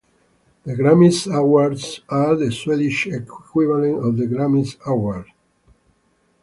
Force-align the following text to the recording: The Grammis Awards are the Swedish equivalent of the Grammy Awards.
The 0.63 0.73
Grammis 0.73 1.31
Awards 1.31 2.01
are 2.09 2.35
the 2.35 2.51
Swedish 2.51 3.05
equivalent 3.05 4.03
of 4.03 4.17
the 4.17 4.25
Grammy 4.25 4.75
Awards. 4.83 5.29